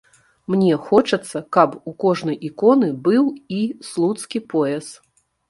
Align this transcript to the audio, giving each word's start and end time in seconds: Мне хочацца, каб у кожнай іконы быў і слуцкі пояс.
Мне 0.51 0.77
хочацца, 0.85 1.41
каб 1.57 1.75
у 1.91 1.93
кожнай 2.05 2.39
іконы 2.49 2.89
быў 3.09 3.29
і 3.59 3.61
слуцкі 3.91 4.45
пояс. 4.57 4.91